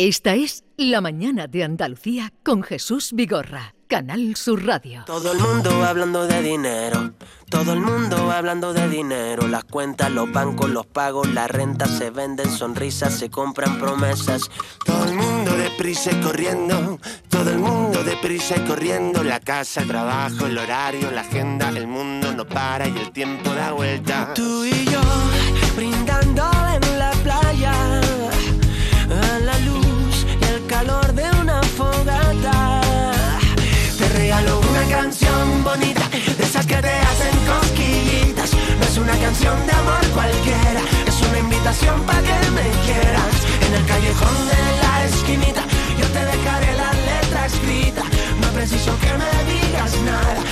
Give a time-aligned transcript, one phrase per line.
[0.00, 5.02] Esta es La Mañana de Andalucía con Jesús Vigorra, Canal Sur Radio.
[5.04, 7.14] Todo el mundo hablando de dinero,
[7.50, 9.48] todo el mundo hablando de dinero.
[9.48, 14.48] Las cuentas, los bancos, los pagos, la renta se venden, sonrisas, se compran promesas.
[14.86, 19.24] Todo el mundo deprisa y corriendo, todo el mundo deprisa y corriendo.
[19.24, 23.52] La casa, el trabajo, el horario, la agenda, el mundo no para y el tiempo
[23.52, 24.32] da vuelta.
[24.32, 25.00] Tú y yo
[40.26, 43.34] es una invitación para que me quieras.
[43.66, 45.62] En el callejón de la esquinita,
[45.98, 48.02] yo te dejaré la letra escrita.
[48.40, 50.42] No preciso que me digas nada,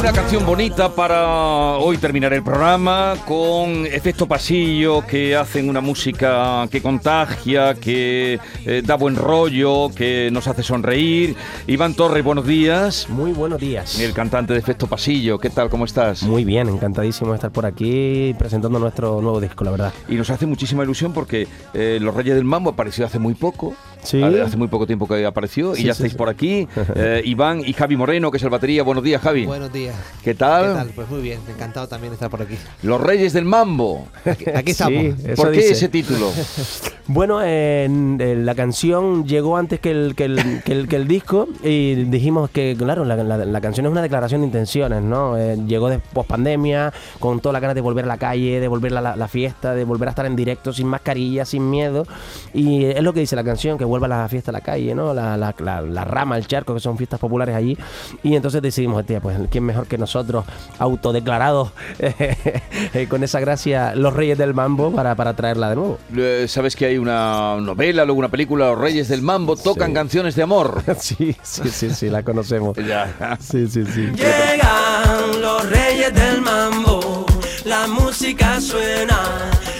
[0.00, 6.66] Una canción bonita para hoy terminar el programa con efecto pasillo que hacen una música
[6.70, 11.36] que contagia, que eh, da buen rollo, que nos hace sonreír.
[11.66, 13.10] Iván Torres, buenos días.
[13.10, 14.00] Muy buenos días.
[14.00, 15.68] El cantante de efecto pasillo, ¿qué tal?
[15.68, 16.22] ¿Cómo estás?
[16.22, 19.92] Muy bien, encantadísimo de estar por aquí presentando nuestro nuevo disco, la verdad.
[20.08, 23.74] Y nos hace muchísima ilusión porque eh, Los Reyes del Mambo apareció hace muy poco.
[24.02, 24.22] Sí.
[24.22, 26.18] Hace muy poco tiempo que apareció y Sí, ya sí, estáis sí.
[26.18, 26.66] por aquí.
[26.96, 28.82] Eh, Iván y Javi Moreno, que es el batería.
[28.82, 29.46] Buenos días, Javi.
[29.46, 29.94] Buenos días.
[30.22, 30.66] ¿Qué tal?
[30.66, 30.88] ¿Qué tal?
[30.94, 32.56] Pues muy bien, encantado también de estar por aquí.
[32.82, 34.08] Los Reyes del Mambo.
[34.54, 35.00] Aquí estamos.
[35.02, 35.72] Sí, eso ¿Por qué dice.
[35.72, 36.30] ese título?
[37.12, 42.50] Bueno, eh, la canción llegó antes que el, que, el, que, el, disco y dijimos
[42.50, 45.36] que, claro, la, la- canción es una declaración de intenciones, ¿no?
[45.36, 48.96] Eh, llegó después pandemia, con toda la ganas de volver a la calle, de volver
[48.96, 52.06] a la, fiesta, de volver a estar en directo sin mascarilla, sin miedo.
[52.54, 55.12] Y es lo que dice la canción, que vuelva la fiesta a la calle, ¿no?
[55.12, 57.76] La, la, la- rama, el charco, que son fiestas populares allí.
[58.22, 60.44] Y entonces decidimos, tía, pues, ¿quién mejor que nosotros,
[60.78, 65.98] autodeclarados, eh, con esa gracia, los reyes del mambo, para, para traerla de nuevo?
[66.46, 69.94] Sabes que hay una novela, luego una película, Los Reyes del Mambo, tocan Sí.
[69.94, 70.82] canciones de amor.
[71.00, 72.76] Sí, sí, sí, sí, la conocemos.
[72.86, 73.36] Ya.
[73.40, 74.10] Sí, sí, sí.
[74.16, 77.26] Llegan los reyes del mambo,
[77.64, 79.20] la música suena,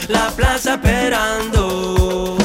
[0.09, 2.37] la plaza esperando.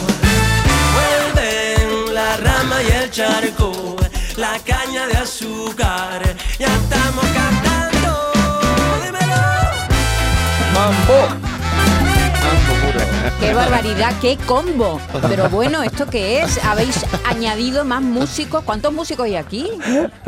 [0.96, 3.96] Vuelven la rama y el charco,
[4.38, 6.22] la caña de azúcar,
[6.60, 8.32] ya estamos cantando.
[9.04, 9.42] Dímelo.
[10.74, 11.45] Mambo.
[13.40, 14.14] ¡Qué barbaridad!
[14.22, 15.00] ¡Qué combo!
[15.28, 16.64] Pero bueno, ¿esto qué es?
[16.64, 18.64] ¿Habéis añadido más músicos?
[18.64, 19.68] ¿Cuántos músicos hay aquí?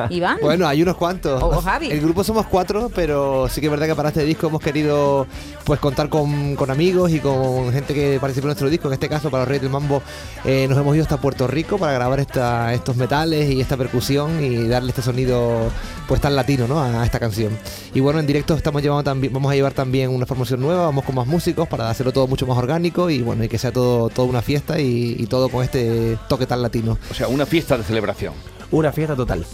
[0.09, 0.37] Iván.
[0.41, 1.41] Bueno, hay unos cuantos.
[1.41, 1.91] O- o Javi.
[1.91, 5.27] El grupo somos cuatro, pero sí que es verdad que para este disco hemos querido
[5.63, 8.87] pues contar con, con amigos y con gente que participó en nuestro disco.
[8.87, 10.01] En este caso, para los Reyes del Mambo,
[10.45, 14.43] eh, nos hemos ido hasta Puerto Rico para grabar esta, estos metales y esta percusión
[14.43, 15.69] y darle este sonido
[16.07, 16.79] pues tan latino ¿no?
[16.79, 17.57] a, a esta canción.
[17.93, 21.03] Y bueno, en directo estamos llevando también, vamos a llevar también una formación nueva, vamos
[21.03, 22.66] con más músicos para hacerlo todo mucho más orgánico
[23.09, 26.45] y bueno, y que sea todo, toda una fiesta y, y todo con este toque
[26.45, 26.97] tan latino.
[27.09, 28.33] O sea, una fiesta de celebración.
[28.71, 29.45] Una fiesta total.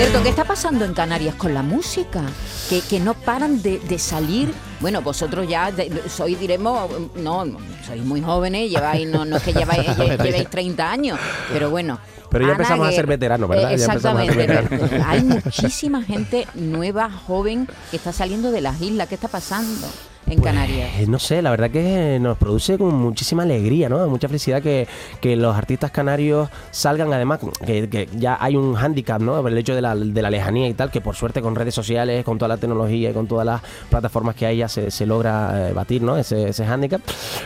[0.00, 2.22] Cierto, ¿qué está pasando en Canarias con la música?
[2.68, 4.52] Que, que no paran de, de salir.
[4.80, 7.44] Bueno, vosotros ya de- sois, diremos, no,
[7.86, 11.18] sois muy jóvenes, lleváis, no, no es que lleváis, lle- llevéis 30 años,
[11.52, 11.98] pero bueno.
[12.30, 13.70] Pero ya Ana empezamos a ser veteranos, ¿verdad?
[13.76, 14.62] Ya empezamos a ser exactamente.
[14.68, 14.90] veteranos.
[14.90, 19.08] pero Hay muchísima gente nueva, joven, que está saliendo de las islas.
[19.08, 19.86] ¿Qué está pasando
[20.30, 20.90] en Canarias?
[20.98, 24.06] Eh, no sé, la verdad que nos produce con muchísima alegría, ¿no?
[24.08, 24.86] Mucha felicidad que,
[25.20, 29.46] que los artistas canarios salgan, además, que, que ya hay un hándicap, ¿no?
[29.46, 32.24] El hecho de la, de la lejanía y tal, que por suerte con redes sociales,
[32.24, 35.68] con toda la tecnología y con todas las plataformas que hay ya se, se logra
[35.68, 36.16] eh, batir, ¿no?
[36.16, 37.00] Ese, ese hándicap.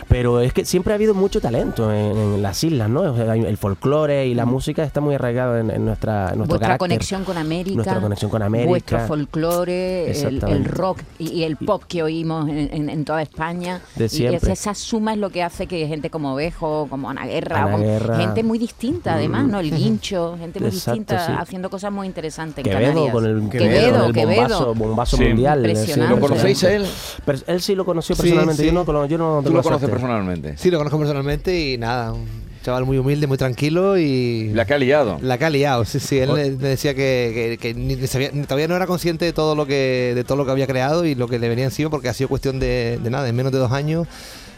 [0.07, 3.01] Pero es que siempre ha habido mucho talento en, en las islas, ¿no?
[3.13, 6.37] O sea, hay- el folclore y la música está muy arraigado en, en nuestra, en
[6.37, 6.77] nuestro Vuestra carácter.
[6.79, 7.75] conexión con América.
[7.75, 8.69] Nuestra conexión con América.
[8.69, 13.81] Vuestro folclore, el, rock y, y el pop que oímos en, en- en toda España.
[13.95, 14.51] De y siempre.
[14.53, 17.77] es- esa suma es lo que hace que gente como Bejo, como Ana Guerra, Ana
[17.77, 18.17] Guerra.
[18.17, 19.59] gente muy distinta además, ¿no?
[19.59, 21.31] El guincho, gente muy Exacto, distinta sí.
[21.37, 23.13] haciendo cosas muy interesantes en Quevedo Canarias.
[23.13, 24.35] con el, Quevedo, con el Quevedo.
[24.41, 25.23] bombazo, bombazo Sí.
[25.25, 25.59] mundial.
[25.59, 26.15] Impresionante.
[26.15, 26.85] ¿Lo conocéis a él?
[27.25, 28.61] Pero él sí lo conoció personalmente.
[28.63, 28.67] sí.
[28.67, 30.57] Yo no, yo no Tú lo la conoces personalmente.
[30.57, 34.49] Sí, lo conozco personalmente y nada, un chaval muy humilde, muy tranquilo y...
[34.53, 35.19] La que ha liado.
[35.21, 36.17] La que ha liado, sí, sí.
[36.19, 39.33] Él me me decía que, que- que ni sabía- ni- todavía no era consciente de
[39.33, 41.89] todo lo que de todo lo que había creado y lo que le venía encima
[41.89, 44.07] porque ha sido cuestión de, de nada, en menos de dos años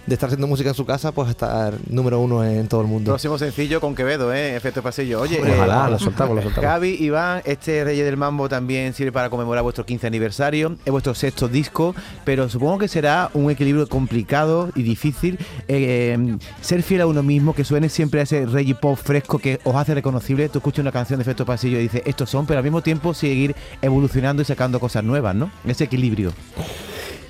[0.06, 3.12] de estar haciendo música en su casa, pues estar número uno en todo el mundo.
[3.12, 4.56] Próximo sencillo con Quevedo, ¿eh?
[4.56, 5.22] Efecto pasillo.
[5.22, 6.70] Oye, eh, ojalá, lo soltamos, lo soltamos.
[6.70, 11.16] Javi, Iván, este Reyes del Mambo también sirve para conmemorar vuestro 15 aniversario, es vuestro
[11.16, 17.08] sexto disco, pero supongo que será un equilibrio complicado y difícil eh, ser fiel a
[17.08, 20.50] uno mismo, que suene siempre a ese reggae pop fresco que os hace reconocible.
[20.50, 23.14] Tú escuchas una canción de Efecto Pasillo y dices, estos son, pero al mismo tiempo
[23.14, 25.52] seguir evolucionando y sacando cosas nuevas, ¿no?
[25.66, 26.34] Ese equilibrio.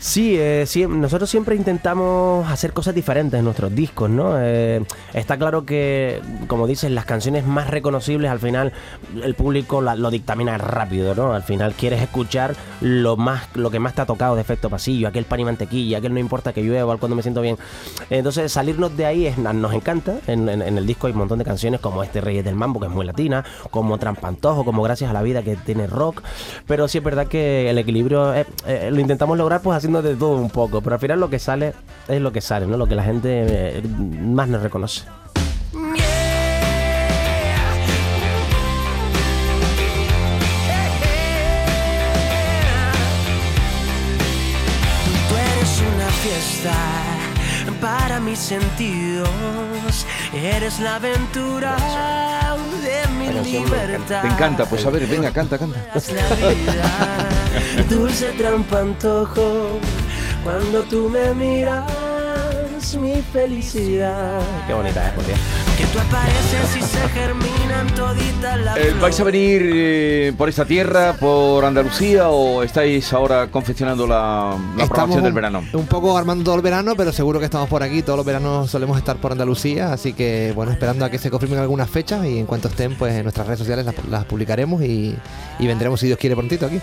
[0.05, 4.35] Sí, eh, sí, nosotros siempre intentamos hacer cosas diferentes en nuestros discos, ¿no?
[4.39, 4.85] Eh,
[5.15, 8.71] está claro que, como dices, las canciones más reconocibles al final
[9.23, 11.33] el público la- lo dictamina rápido, ¿no?
[11.33, 15.07] Al final quieres escuchar lo más, lo que más te ha tocado de efecto pasillo,
[15.07, 17.57] aquel pan y mantequilla, aquel no importa que llueva, cuando me siento bien.
[18.11, 20.17] Entonces salirnos de ahí es- nos encanta.
[20.27, 22.79] En, en- en el disco hay un montón de canciones como este Reyes del Mambo,
[22.79, 26.21] que es muy latina, como Trampantojo, como Gracias a la Vida, que tiene rock.
[26.67, 30.15] Pero sí es verdad que el equilibrio eh, eh, lo intentamos lograr pues haciendo de
[30.15, 30.81] todo un poco.
[30.81, 31.73] Pero al final lo que sale
[32.07, 32.77] es lo que sale, ¿no?
[32.77, 35.03] Lo que la gente eh, más nos reconoce.
[45.95, 46.73] Una fiesta
[47.81, 49.27] para mis sentidos.
[50.35, 51.77] Eres la aventura
[52.83, 54.21] de mi libertad.
[54.21, 55.79] Te encanta, pues a ver, venga, canta, canta.
[55.91, 57.27] Eres la vida.
[57.89, 59.79] Dulce trampa antojo,
[60.43, 61.89] cuando tú me miras,
[62.93, 64.39] mi felicidad.
[64.67, 65.39] Qué bonita es, Dios.
[65.77, 70.65] Que tú apareces y se germinan toditas las Eh, ¿Vais a venir eh, por esta
[70.65, 75.63] tierra, por Andalucía o estáis ahora confeccionando la, la programación del verano?
[75.73, 78.03] un poco armando todo el verano, pero seguro que estamos por aquí.
[78.03, 81.59] Todos los veranos solemos estar por Andalucía, así que bueno, esperando a que se confirmen
[81.59, 85.15] algunas fechas y en cuanto estén, pues en nuestras redes sociales las, las publicaremos y,
[85.59, 86.75] y vendremos, si Dios quiere, prontito aquí.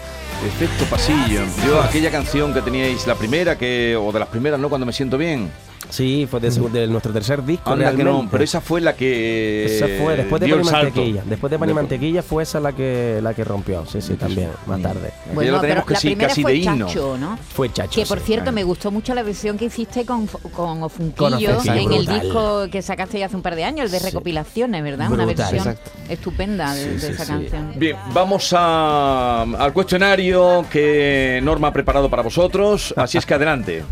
[0.45, 1.43] Efecto pasillo.
[1.65, 4.69] Yo aquella canción que teníais, la primera, que o de las primeras, ¿no?
[4.69, 5.51] Cuando me siento bien.
[5.93, 7.71] Sí, fue de, nuestro tercer disco.
[7.71, 8.29] Anda que no, realmente.
[8.33, 10.87] pero esa fue la que Esa fue después de dio Pan y el salto.
[10.87, 11.23] Mantequilla.
[11.27, 13.85] Después de Pan y Mantequilla fue esa la que la que rompió.
[13.85, 15.13] Sí, sí, también, más tarde.
[15.35, 16.87] Bueno, pero que la primera casi fue de himno.
[16.87, 17.37] Chacho, ¿no?
[17.37, 18.01] Fue Chacho.
[18.01, 18.25] Que por sí.
[18.27, 22.81] cierto, me gustó mucho la versión que hiciste con, con Ofunquillo en el disco que
[22.81, 24.07] sacaste ya hace un par de años, el de Sí.
[24.07, 25.13] recopilaciones, ¿verdad?
[25.13, 25.91] Una versión Exacto.
[26.09, 27.33] estupenda de, Sí, de sí, esa sí.
[27.33, 27.73] canción.
[27.77, 33.83] Bien, vamos a- al cuestionario que Norma ha preparado para vosotros, así es que adelante.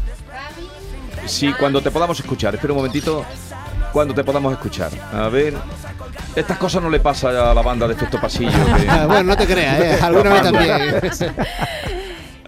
[1.26, 3.25] Sí, cuando te podamos escuchar, espera un momentito,
[3.93, 4.90] cuando te podamos escuchar.
[5.12, 5.55] A ver,
[6.34, 8.50] estas cosas no le pasa a la banda de efecto pasillo.
[8.76, 9.99] que- bueno, no te creas, ¿eh?
[10.02, 11.37] alguna vez también.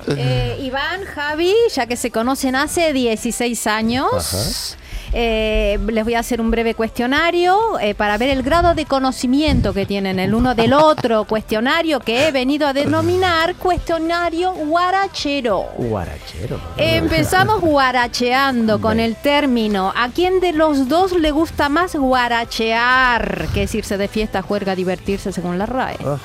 [0.08, 4.76] Eh, Iván, Javi, ya que se conocen hace 16 años,
[5.12, 9.74] eh, les voy a hacer un breve cuestionario eh, para ver el grado de conocimiento
[9.74, 11.24] que tienen el uno del otro.
[11.24, 15.66] Cuestionario que he venido a denominar cuestionario guarachero.
[15.76, 16.60] Guarachero.
[16.76, 19.92] Empezamos guaracheando con el término.
[19.96, 23.48] ¿A quién de los dos le gusta más guarachear?
[23.52, 25.98] Que es irse de fiesta, juerga, divertirse según la RAE.
[26.04, 26.18] Ah,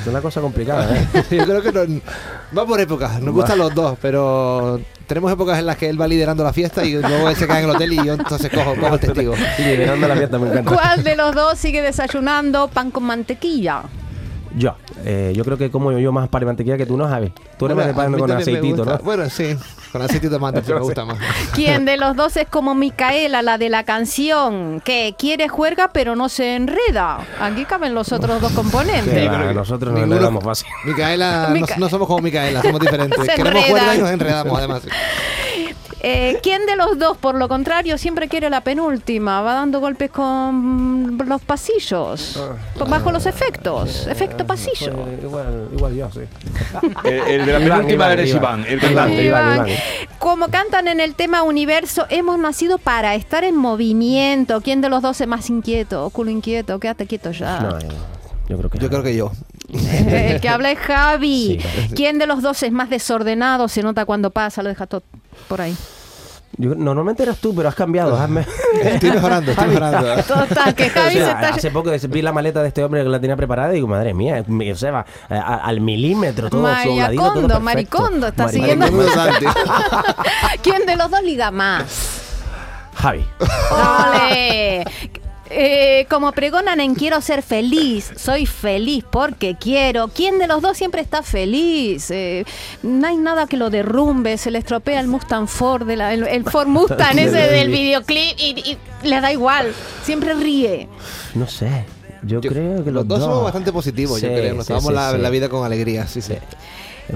[0.00, 1.06] es una cosa complicada, ¿eh?
[1.30, 2.00] Yo creo que no-
[2.56, 6.06] va por épocas, nos gustan los dos, pero tenemos épocas en las que él va
[6.08, 8.74] liderando la fiesta y luego él se queda en el hotel y yo entonces cojo,
[8.76, 9.34] cojo el testigo.
[9.58, 10.70] Liderando la fiesta, me encanta.
[10.72, 13.82] ¿Cuál de los dos sigue desayunando pan con mantequilla?
[14.56, 14.74] Yo,
[15.04, 17.32] eh, yo creo que como yo más pan y mantequilla que tú, ¿no, Javi?
[17.58, 18.84] Tú eres más de Bueno, pan con aceitito.
[18.84, 18.98] ¿no?
[18.98, 19.56] Bueno, sí,
[19.92, 21.18] con aceitito de manta sí me gusta más.
[21.54, 26.16] ¿Quién de los dos es como Micaela, la de la canción, que quiere juerga pero
[26.16, 27.18] no se enreda?
[27.40, 29.28] Aquí caben los otros dos componentes.
[29.28, 30.68] va, nosotros nos enredamos fácil.
[30.84, 33.24] Micaela, no, Mica- no somos como Micaela, somos diferentes.
[33.26, 34.82] Se Queremos cuerda y nos enredamos además.
[36.02, 39.42] Eh, ¿Quién de los dos, por lo contrario, siempre quiere la penúltima?
[39.42, 42.42] Va dando golpes con los pasillos,
[42.88, 44.94] bajo los efectos, efecto pasillo.
[44.94, 46.20] Pues, igual, igual yo, sí.
[47.04, 48.60] El, el de la Iván, penúltima Iván, eres Iván.
[48.60, 49.24] Iván, el cantante.
[49.24, 49.66] Iván.
[50.18, 54.62] Como cantan en el tema universo, hemos nacido para estar en movimiento.
[54.62, 56.08] ¿Quién de los dos es más inquieto?
[56.10, 57.60] Culo inquieto, quédate quieto ya.
[57.60, 57.78] No,
[58.48, 59.32] yo, creo que Yo creo que yo.
[59.72, 61.60] Eh, El que habla es Javi.
[61.60, 61.94] Sí.
[61.94, 63.68] ¿Quién de los dos es más desordenado?
[63.68, 65.02] Se nota cuando pasa, lo deja todo
[65.48, 65.76] por ahí.
[66.56, 68.18] Yo- normalmente eras tú, pero has cambiado.
[68.18, 68.44] hazme-
[68.82, 70.22] Estoy mejorando, estoy mejorando.
[70.28, 71.48] Total, que Javi O sea, se está...
[71.54, 74.12] Hace poco vi la maleta de este hombre que la tenía preparada y digo, madre
[74.14, 77.60] mía, o sea, va, a- a- al milímetro todo dobladito, todo Maricondo, perfecto.
[77.60, 78.86] maricondo, está Maricondo.
[78.86, 79.12] siguiendo.
[79.12, 79.46] Santi.
[80.62, 81.84] ¿Quién de los dos liga más?
[82.94, 83.24] Javi.
[83.70, 84.84] ¡Ole!
[85.52, 90.06] Eh, como pregonan en Quiero ser feliz, soy feliz porque quiero.
[90.08, 92.08] ¿Quién de los dos siempre está feliz?
[92.12, 92.44] Eh,
[92.84, 96.24] no hay nada que lo derrumbe, se le estropea el Mustang Ford, de la- el,
[96.28, 99.72] el Ford Mustang ese del videoclip y, y le da igual,
[100.04, 100.88] siempre ríe.
[101.34, 101.84] No sé.
[102.22, 104.54] Yo, Yo- creo que Los dos somos bastante positivos, yo creo.
[104.54, 105.18] Nos sí, tomamos sí, la, sí.
[105.18, 106.34] la vida con alegría, sí, sí.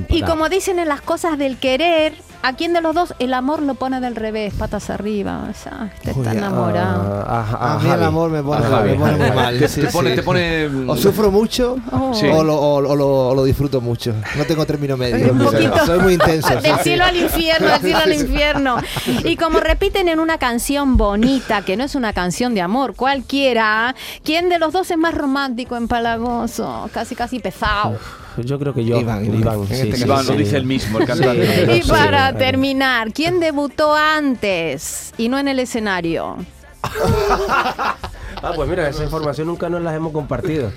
[0.09, 2.15] Y como dicen en las cosas del querer,
[2.45, 5.49] ¿a quién de los dos el amor lo pone del revés, patas arriba?
[5.51, 7.25] O sea, este está Uy, enamorado.
[7.27, 8.91] Ah, ah, A mí el amor me pone, A Javi.
[8.91, 9.59] me pone muy mal.
[9.59, 10.17] Te, sí, te pone, sí.
[10.17, 12.13] te pone- O sufro mucho Oh.
[12.15, 12.27] Sí.
[12.27, 14.15] o, lo, o- o lo, o lo disfruto mucho.
[14.37, 15.33] No tengo término medio.
[15.33, 15.87] Un poquito.
[15.87, 16.49] Soy muy intenso.
[16.61, 16.83] Del sí.
[16.83, 18.77] cielo al infierno, del cielo al infierno.
[19.25, 23.95] Y como repiten en una canción bonita, que no es una canción de amor cualquiera,
[24.25, 26.89] ¿quién de los dos es más romántico, empalagoso?
[26.93, 27.99] Casi, casi pesado.
[28.37, 30.39] Yo creo que yo, Iván, Iván, en sí, este sí, Iván, lo sí.
[30.39, 31.67] dice él mismo, el cantante.
[31.67, 31.71] Sí.
[31.79, 31.89] Y Sí,
[32.35, 36.37] para terminar, ¿quién debutó antes y no en el escenario?
[36.83, 40.71] Ah, pues mira, esa información nunca nos las hemos compartido.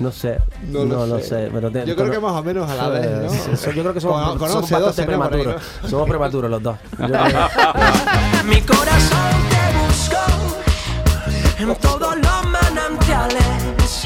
[0.00, 0.38] No sé,
[0.68, 1.24] No no, lo sé.
[1.28, 1.50] sé.
[1.52, 3.30] pero te- Yo creo que más o menos a la vez, ¿no?
[3.30, 5.22] Sí, sí, yo creo que somos, Con- somos 11, bastante 12, ¿no?
[5.22, 5.62] Por ahí, prematuros.
[5.90, 6.76] Somos prematuros los dos.
[8.44, 14.04] Mi corazón te buscó en todos los manantiales,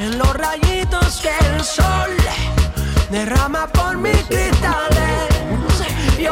[0.00, 2.10] en los rayitos que el sol
[3.12, 5.29] derrama por mis cristales.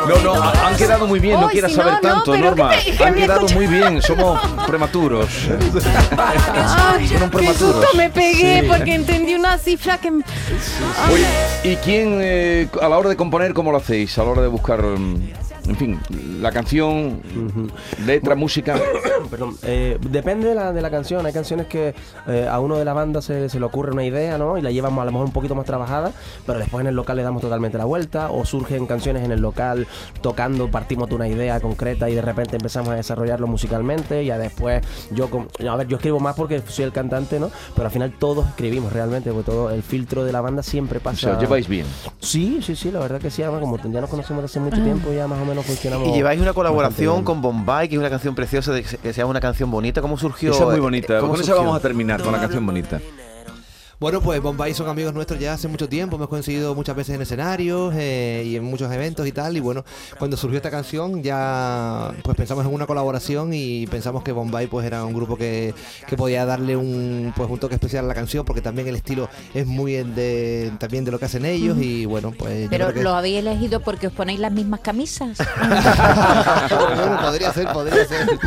[0.09, 2.71] No, no, han quedado muy bien, no Uy, quieras si saber no, tanto, pero Norma.
[2.71, 5.29] que te- que Han me quedado escucha- muy bien, somos prematuros.
[6.17, 8.67] Ay, Fueron qué susto me pegué Sí.
[8.69, 10.09] porque entendí una cifra que...
[10.11, 11.27] Oye,
[11.65, 14.17] ¿y quién, eh, a la hora de componer, cómo lo hacéis?
[14.19, 15.31] A la hora de buscar, mm,
[15.69, 16.01] en fin,
[16.41, 17.21] la canción,
[18.07, 18.77] letra, música.
[19.31, 21.25] Perdón, eh, depende de la, de la canción.
[21.27, 21.95] Hay canciones que
[22.27, 24.57] eh, a uno de la banda se, se le ocurre una idea, ¿no?
[24.57, 26.13] Y la llevamos a lo mejor un poquito más trabajada,
[26.47, 28.31] pero después en el local le damos totalmente la vuelta.
[28.31, 29.87] O surgen canciones en el local
[30.23, 34.23] tocando, partimos de una idea concreta y de repente empezamos a desarrollarlo musicalmente.
[34.23, 35.29] Y ya después yo,
[35.69, 37.51] a ver, yo escribo más porque soy el cantante, ¿no?
[37.75, 41.03] Pero al final todos escribimos realmente, porque todo el filtro de la banda siempre O
[41.03, 41.19] pasa.
[41.33, 41.87] sea, lleváis bien.
[42.21, 43.43] Sí, sí, sí, la verdad que sí.
[43.43, 46.09] Además, como ya nos conocemos desde hace mucho tiempo, ya más o menos funcionamos.
[46.09, 49.31] Y lleváis una colaboración con Bombay, que es una canción preciosa, de- que se llama
[49.31, 50.01] una canción bonita.
[50.01, 50.53] ¿Cómo surgió?
[50.53, 51.21] Esa es muy bonita.
[51.21, 51.63] ¿Cómo Con esa surgió?
[51.65, 53.01] vamos a terminar, con la canción bonita.
[54.01, 57.23] Bueno, pues Bombay son amigos nuestros ya hace mucho tiempo, hemos coincidido muchas veces en
[57.23, 59.85] escenarios eh, y en muchos eventos y tal, y bueno,
[60.21, 64.87] cuando surgió esta canción ya pues pensamos en una colaboración y pensamos que Bombay pues
[64.87, 65.75] era un grupo que,
[66.07, 69.29] que podía darle un pues un toque especial a la canción porque también el estilo
[69.53, 73.15] es muy de también de lo que hacen ellos y bueno, pues Pero que- lo
[73.17, 75.39] habéis elegido porque os ponéis las mismas camisas.
[76.69, 78.39] Bueno, podría ser, podría ser.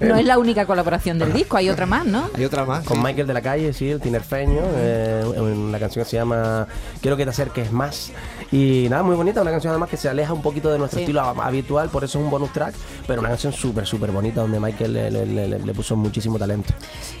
[0.00, 2.28] No es la única colaboración del disco, hay otra más, ¿no?
[2.34, 2.84] Hay otra más.
[2.84, 3.02] Con sí.
[3.04, 6.66] Michael de la Calle, sí, el tinerfeño, eh, en la canción que se llama
[7.00, 8.12] Quiero que te acerques más.
[8.52, 11.04] Y nada, muy bonita, una canción además que se aleja un poquito de nuestro Sí.
[11.04, 12.74] estilo hab- habitual, por eso es un bonus track,
[13.06, 16.72] pero una canción súper, súper bonita donde Michael le, le- le- le puso muchísimo talento.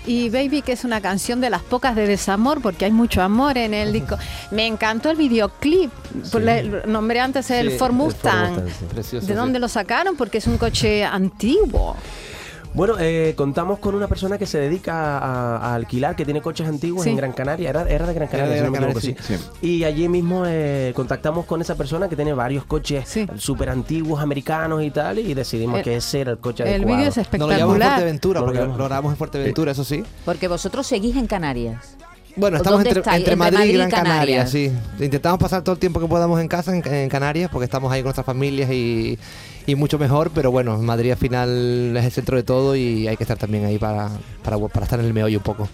[0.06, 3.58] Y Baby, que es una canción de las pocas de desamor, porque hay mucho amor
[3.58, 4.16] en el disco.
[4.52, 5.90] Me encantó el videoclip.
[6.40, 8.50] Le- nombré antes el Sí, Ford el Ford Mustang.
[8.50, 8.84] Mustang, sí.
[8.88, 9.36] Precioso, ¿De sí.
[9.36, 10.16] dónde lo sacaron?
[10.16, 11.96] Porque es un coche antiguo.
[12.76, 16.68] Bueno, eh, contamos con una persona que se dedica a, a alquilar, que tiene coches
[16.68, 17.10] antiguos Sí.
[17.10, 17.70] en Gran Canaria.
[17.70, 19.66] Era, era de Gran Canaria, de si no Gran me equivoco, Canaria, sí.
[19.66, 23.26] Y allí mismo eh, contactamos con esa persona que tiene varios coches Sí.
[23.38, 26.96] súper antiguos americanos y tal, y decidimos El- que ese era el coche El adecuado.
[26.98, 27.88] vídeo es Nos lo llevamos en espectacular.
[27.94, 28.78] Fuerteventura, lo porque llevamos.
[28.78, 30.02] lo grabamos en Fuerteventura, eso sí.
[30.26, 31.96] Porque vosotros seguís en Canarias.
[32.36, 34.50] Bueno, ¿O estamos entre, entre Entre Madrid, Madrid y Gran Canaria, Canarias.
[34.50, 34.70] sí.
[35.02, 38.00] Intentamos pasar todo el tiempo que podamos en casa, en, en Canarias, porque estamos ahí
[38.00, 39.18] con nuestras familias y,
[39.66, 43.16] y mucho mejor, pero bueno, Madrid al final es el centro de todo y hay
[43.16, 44.10] que estar también ahí para,
[44.44, 45.68] para, para estar en el meollo un poco.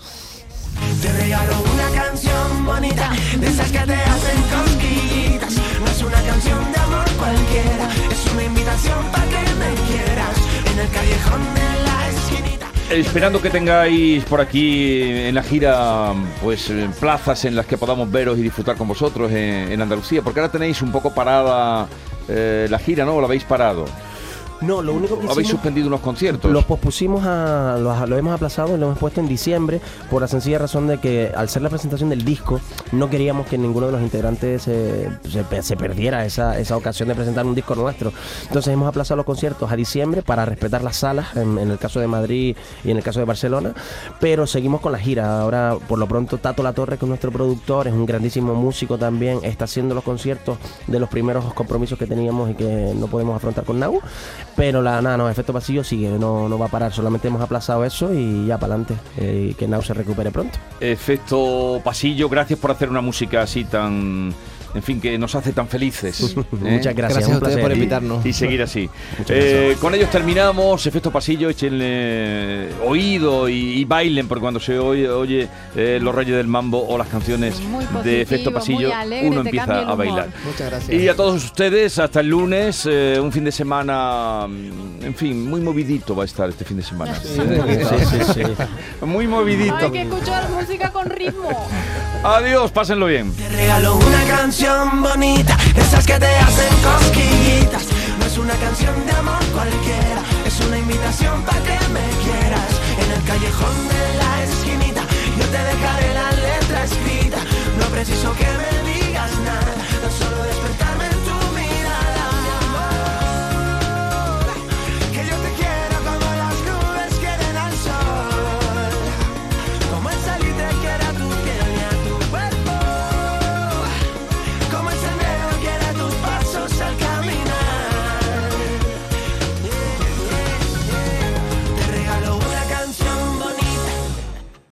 [1.02, 5.52] Te regalo una canción bonita, de esas que te hacen cosquillitas.
[5.80, 10.36] No es una canción de amor cualquiera, es una invitación para que me quieras
[10.72, 11.81] en el callejón de.
[12.94, 18.10] Esperando que tengáis por aquí en la gira pues eh, plazas en las que podamos
[18.10, 21.88] veros y disfrutar con vosotros en, Andalucía, porque ahora tenéis un poco parada
[22.28, 23.14] eh, la gira, ¿no?
[23.14, 23.86] ¿O la habéis parado?
[24.62, 26.50] No, lo único que ¿O habéis hicimos- suspendido unos conciertos?
[26.50, 27.76] Los pospusimos a.
[27.78, 31.32] Los, lo hemos aplazado, lo hemos puesto en diciembre, por la sencilla razón de que
[31.34, 32.60] al ser la presentación del disco,
[32.92, 37.14] no queríamos que ninguno de los integrantes se, se se perdiera esa, esa ocasión de
[37.14, 38.12] presentar un disco nuestro.
[38.46, 42.00] Entonces hemos aplazado los conciertos a diciembre para respetar las salas, en, en el caso
[42.00, 43.72] de Madrid y en el caso de Barcelona,
[44.20, 45.40] pero seguimos con la gira.
[45.40, 48.98] Ahora, por lo pronto, Tato La Torre, que es nuestro productor, es un grandísimo músico
[48.98, 53.36] también, está haciendo los conciertos de los primeros compromisos que teníamos y que no podemos
[53.36, 54.00] afrontar con Nau.
[54.56, 57.84] Pero la nada, no, efecto pasillo sigue, no, no va a parar, solamente hemos aplazado
[57.84, 60.58] eso y ya para adelante, eh, que Nau se recupere pronto.
[60.80, 64.34] Efecto pasillo, gracias por hacer una música así tan,
[64.74, 66.20] en fin, que nos hace tan felices.
[66.20, 66.44] ¿eh?
[66.50, 67.62] Muchas gracias, Gracias a un ustedes placer.
[67.62, 68.26] por invitarnos.
[68.26, 68.88] Y, seguir así.
[69.28, 70.86] Eh, con ellos terminamos.
[70.86, 76.36] Efecto pasillo, échenle oído y, y bailen, porque cuando se oye, oye eh, Los Reyes
[76.36, 77.60] del Mambo o las canciones
[78.04, 80.28] de Efecto Pasillo, alegre, uno empieza a bailar.
[80.44, 81.00] Muchas gracias.
[81.00, 85.48] Y a todos ustedes, hasta el lunes, eh, un fin de semana, mm, en fin,
[85.48, 87.14] muy movidito va a estar este fin de semana.
[87.14, 89.06] Sí, sí, sí.
[89.06, 89.74] Muy movidito.
[89.76, 91.68] Hay que escuchar música con ritmo.
[92.24, 93.32] Adiós, pásenlo bien.
[93.32, 97.82] Te regalo una canción canción bonita, esas que te hacen cosquillitas.
[98.16, 102.70] No es una canción de amor cualquiera, es una invitación para que me quieras.
[103.02, 105.02] En el callejón de la esquinita,
[105.36, 106.01] yo te dejaré